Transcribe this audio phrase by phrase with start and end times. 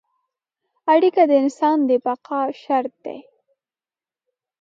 [0.93, 3.17] اړیکه د انسان د بقا شرط ده.